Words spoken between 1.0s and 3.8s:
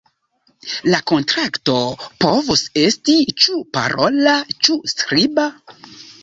kontrakto povus esti ĉu